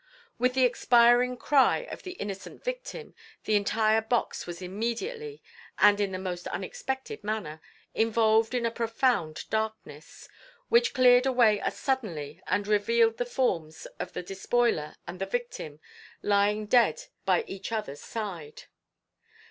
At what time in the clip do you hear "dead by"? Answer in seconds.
16.65-17.43